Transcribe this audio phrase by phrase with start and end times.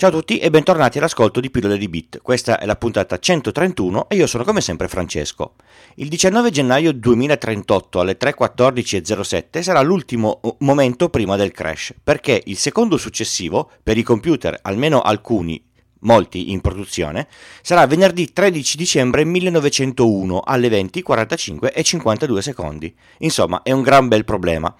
[0.00, 2.22] Ciao a tutti e bentornati all'ascolto di Pillole di Bit.
[2.22, 5.56] Questa è la puntata 131 e io sono come sempre Francesco.
[5.96, 12.56] Il 19 gennaio 2038 alle 3.14.07 sarà l'ultimo uh, momento prima del crash, perché il
[12.56, 15.62] secondo successivo, per i computer, almeno alcuni,
[15.98, 17.28] molti in produzione,
[17.60, 22.96] sarà venerdì 13 dicembre 1901 alle 20.45 e 52 secondi.
[23.18, 24.74] Insomma, è un gran bel problema.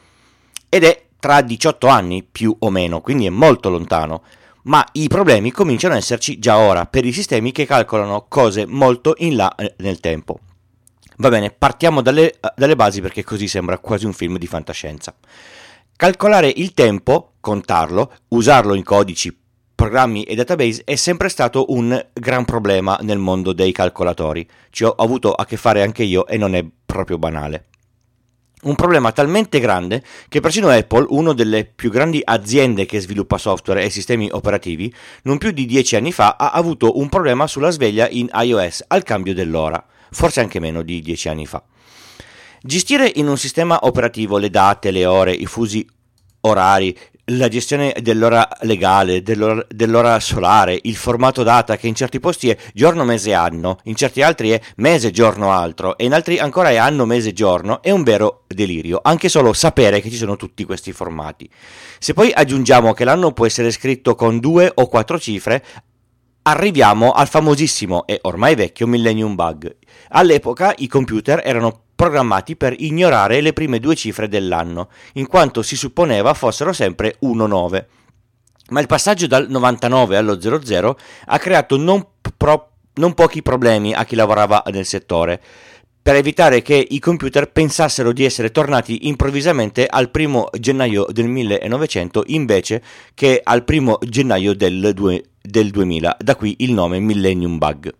[0.66, 4.23] Ed è tra 18 anni più o meno, quindi è molto lontano
[4.65, 9.15] ma i problemi cominciano ad esserci già ora per i sistemi che calcolano cose molto
[9.19, 10.41] in là eh, nel tempo.
[11.17, 15.15] Va bene, partiamo dalle, dalle, basi perché così sembra quasi un film di fantascienza.
[15.95, 19.37] Calcolare il tempo, contarlo, usarlo in codici,
[19.75, 24.49] programmi e database è sempre stato un gran problema nel mondo dei calcolatori.
[24.71, 27.67] Ci ho avuto a che fare anche io e non è proprio banale.
[28.63, 33.83] Un problema talmente grande che persino Apple, una delle più grandi aziende che sviluppa software
[33.83, 38.07] e sistemi operativi, non più di dieci anni fa ha avuto un problema sulla sveglia
[38.11, 41.63] in iOS al cambio dell'ora, forse anche meno di dieci anni fa.
[42.61, 45.89] Gestire in un sistema operativo le date, le ore, i fusi
[46.41, 46.95] orari,
[47.31, 52.57] la gestione dell'ora legale, dell'ora, dell'ora, solare, il formato data che in certi posti è
[52.73, 56.77] giorno, mese, anno, in certi altri è mese, giorno, altro e in altri ancora è
[56.77, 60.93] anno, mese, giorno, è un vero delirio, anche solo sapere che ci sono tutti questi
[60.93, 61.49] formati.
[61.99, 65.65] Se poi aggiungiamo che l'anno può essere scritto con due o quattro cifre,
[66.43, 69.77] arriviamo al famosissimo e ormai vecchio Millennium Bug.
[70.11, 75.76] All'epoca i computer erano programmati per ignorare le prime due cifre dell'anno, in quanto si
[75.76, 77.84] supponeva fossero sempre 1-9.
[78.70, 82.03] Ma il passaggio dal 99 allo 00 ha creato non,
[82.38, 85.43] pro- non pochi problemi a chi lavorava nel settore,
[86.00, 92.22] per evitare che i computer pensassero di essere tornati improvvisamente al primo gennaio del 1900
[92.28, 92.82] invece
[93.12, 97.94] che al primo gennaio del, due, del 2000, da qui il nome Millennium Bug.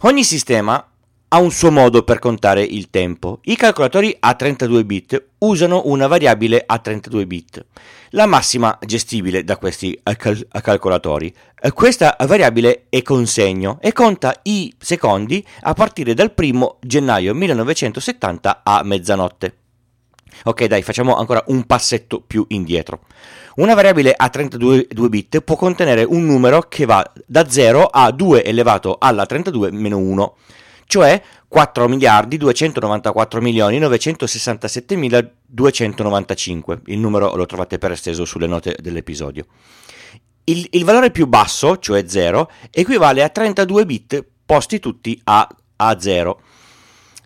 [0.00, 0.86] Ogni sistema
[1.34, 3.40] ha un suo modo per contare il tempo.
[3.42, 7.66] I calcolatori a 32 bit usano una variabile a 32 bit,
[8.10, 11.34] la massima gestibile da questi cal- calcolatori.
[11.72, 18.82] Questa variabile è consegno e conta i secondi a partire dal 1 gennaio 1970 a
[18.84, 19.56] mezzanotte.
[20.44, 23.00] Ok, dai, facciamo ancora un passetto più indietro.
[23.56, 28.44] Una variabile a 32 bit può contenere un numero che va da 0 a 2
[28.44, 30.34] elevato alla 32 meno 1
[30.94, 36.82] cioè 4 miliardi 294 milioni 967 mila 295.
[36.86, 39.44] Il numero lo trovate per esteso sulle note dell'episodio.
[40.44, 45.98] Il, il, valore più basso, cioè 0, equivale a 32 bit posti tutti a, a
[45.98, 46.40] 0.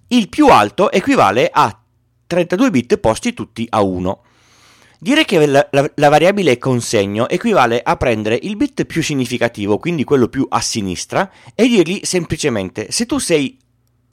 [0.09, 1.79] Il più alto equivale a
[2.27, 4.23] 32 bit posti tutti a 1.
[5.01, 10.03] Dire che la, la, la, variabile consegno equivale a prendere il bit più significativo, quindi
[10.03, 13.57] quello più a sinistra, e dirgli semplicemente se tu sei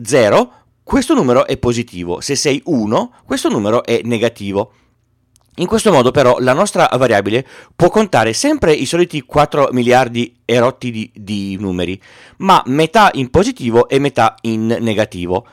[0.03, 0.51] 0,
[0.83, 4.73] questo numero è positivo, se sei 1, questo numero è negativo.
[5.55, 10.91] In questo modo però la nostra variabile può contare sempre i soliti 4 miliardi erotti
[10.91, 11.99] di, di numeri,
[12.37, 15.47] ma metà in positivo e metà in negativo.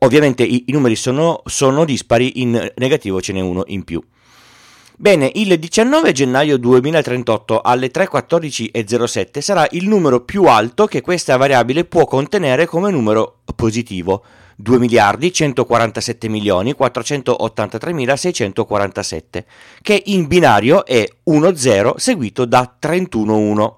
[0.00, 4.00] Ovviamente i, i numeri sono, sono dispari, in negativo ce n'è uno in più.
[4.98, 11.84] Bene, il 19 gennaio 2038 alle 3.14.07 sarà il numero più alto che questa variabile
[11.84, 14.24] può contenere come numero positivo.
[14.56, 19.44] 2 miliardi 147 milioni 483 647
[19.82, 23.74] che in binario è 1-0 seguito da 31-1.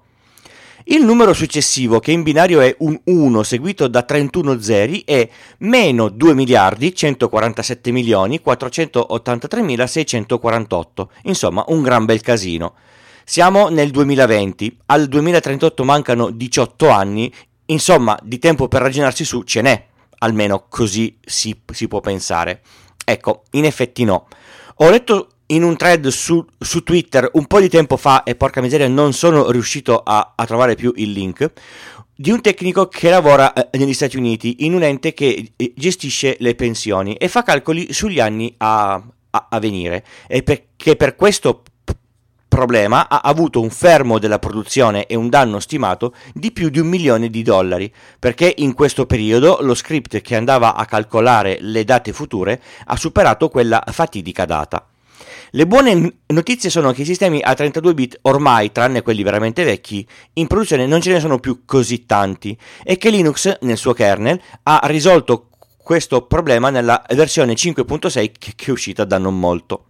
[0.91, 5.29] Il numero successivo, che in binario è un 1 seguito da 31 zeri, è
[5.59, 11.11] meno 2 miliardi 147 milioni 483 648.
[11.25, 12.73] Insomma, un gran bel casino.
[13.23, 17.31] Siamo nel 2020, al 2038 mancano 18 anni,
[17.65, 19.85] insomma, di tempo per ragionarsi su ce n'è,
[20.17, 22.61] almeno così si, si può pensare.
[23.05, 24.25] Ecco, in effetti no.
[24.77, 28.61] Ho letto in un thread su, su, Twitter un po' di tempo fa, e porca
[28.61, 31.51] miseria non sono riuscito a, a trovare più il link,
[32.15, 36.35] di un tecnico che lavora eh, negli Stati Uniti in un ente che eh, gestisce
[36.39, 41.63] le pensioni e fa calcoli sugli anni a, a, a venire e perché per questo
[42.49, 46.87] problema ha avuto un fermo della produzione e un danno stimato di più di un
[46.87, 52.11] milione di dollari, perché in questo periodo lo script che andava a calcolare le date
[52.11, 54.88] future ha superato quella fatidica data.
[55.51, 60.07] Le buone notizie sono che i sistemi a 32 bit ormai, tranne quelli veramente vecchi,
[60.33, 64.39] in produzione non ce ne sono più così tanti e che Linux nel suo kernel
[64.63, 69.85] ha risolto questo problema nella versione 5.6 che è uscita da non molto.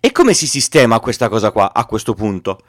[0.00, 2.60] E come si sistema questa cosa qua a questo punto?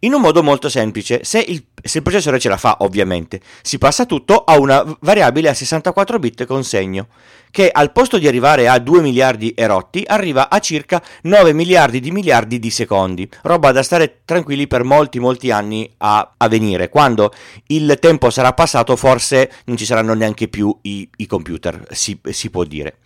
[0.00, 3.78] In un modo molto semplice, se il, se il, processore ce la fa ovviamente, si
[3.78, 7.08] passa tutto a una variabile a 64 bit con segno,
[7.50, 12.00] che al posto di arrivare a 2 miliardi e rotti arriva a circa 9 miliardi
[12.00, 16.88] di miliardi di secondi, roba da stare tranquilli per molti molti anni a, a venire,
[16.88, 17.32] quando
[17.68, 22.50] il tempo sarà passato forse non ci saranno neanche più i, i computer, si, si
[22.50, 22.96] può dire.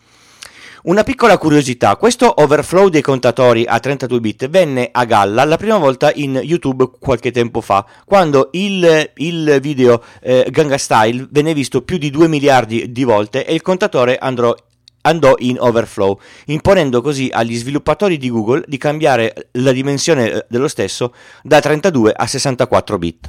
[0.85, 5.79] Una piccola curiosità, questo overflow dei contatori a 32 bit venne a galla la prima
[5.79, 11.81] volta in YouTube qualche tempo fa, quando il, il video eh, Ganga Style venne visto
[11.81, 14.55] più di 2 miliardi di volte e il contatore andrò
[15.01, 20.69] andò in overflow, imponendo così agli sviluppatori di Google di cambiare la dimensione eh, dello
[20.69, 23.29] stesso da 32 a 64 bit.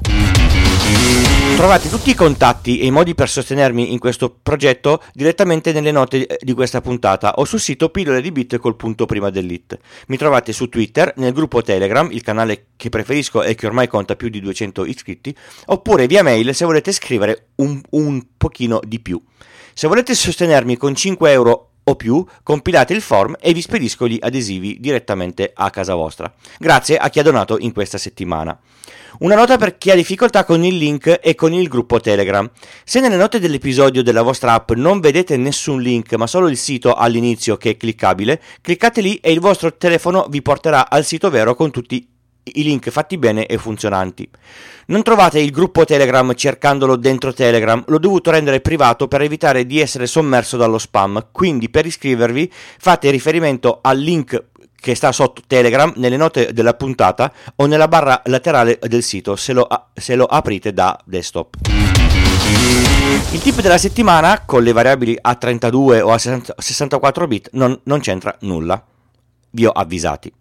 [1.54, 6.26] Trovate tutti i contatti e i modi per sostenermi in questo progetto direttamente nelle note
[6.26, 9.78] eh, di questa puntata o sul sito pillole di bit col punto prima dell'it.
[10.08, 14.16] Mi trovate su Twitter, nel gruppo Telegram, il canale che preferisco e che ormai conta
[14.16, 15.34] più di 200 iscritti,
[15.66, 19.22] oppure via mail se volete scrivere un, un pochino di più.
[19.72, 24.18] Se volete sostenermi con 5 euro o più, compilate il form e vi spedisco gli
[24.20, 26.32] adesivi direttamente a casa vostra.
[26.58, 28.58] Grazie a chi ha donato in questa settimana.
[29.18, 32.50] Una nota per chi ha difficoltà con il link e con il gruppo Telegram.
[32.84, 36.92] Se nelle note dell'episodio della vostra app non vedete nessun link, ma solo il sito
[36.92, 41.54] all'inizio che è cliccabile, cliccate lì e il vostro telefono vi porterà al sito vero
[41.54, 42.15] con tutti i
[42.54, 44.28] link fatti bene e funzionanti.
[44.86, 49.80] Non trovate il gruppo Telegram cercandolo dentro Telegram, l'ho dovuto rendere privato per evitare di
[49.80, 54.44] essere sommerso dallo spam, quindi per iscrivervi fate riferimento al link
[54.78, 59.52] che sta sotto Telegram nelle note della puntata o nella barra laterale del sito se
[59.52, 61.56] lo, se lo aprite da desktop.
[63.32, 67.98] Il tip della settimana con le variabili a 32 o a 64 bit non, non
[67.98, 68.80] c'entra nulla.
[69.50, 70.32] Vi ho avvisati.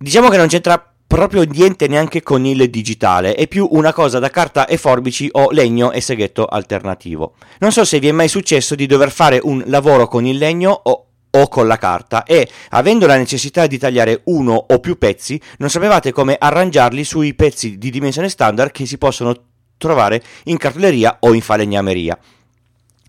[0.00, 4.30] Diciamo che non c'entra proprio niente neanche con il digitale, è più una cosa da
[4.30, 7.34] carta e forbici o legno e seghetto alternativo.
[7.58, 10.70] Non so se vi è mai successo di dover fare un lavoro con il legno
[10.70, 15.38] o o con la carta e, avendo la necessità di tagliare uno o più pezzi,
[15.58, 19.34] non sapevate come arrangiarli sui pezzi di dimensione standard che si possono
[19.76, 22.18] trovare in cartoleria o in falegnameria.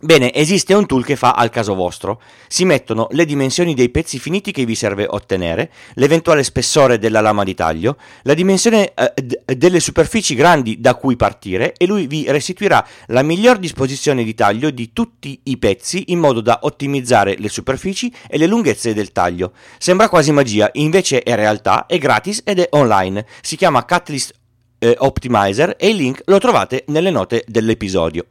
[0.02, 2.22] Bene, esiste un tool che fa al caso vostro.
[2.48, 7.44] Si mettono le dimensioni dei pezzi finiti che vi serve ottenere, l'eventuale spessore della lama
[7.44, 12.24] di taglio, la dimensione eh, d- delle superfici grandi da cui partire e lui vi
[12.32, 17.50] restituirà la miglior disposizione di taglio di tutti i pezzi in modo da ottimizzare le
[17.50, 19.52] superfici e le lunghezze del taglio.
[19.78, 23.26] Sembra quasi magia, invece è realtà, è gratis ed è online.
[23.42, 24.34] Si chiama Catalyst
[24.80, 28.28] eh, Optimizer e il link lo trovate nelle note dell'episodio.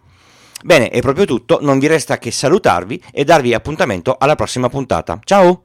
[0.62, 5.18] Bene, è proprio tutto, non vi resta che salutarvi e darvi appuntamento alla prossima puntata.
[5.24, 5.56] Ciao!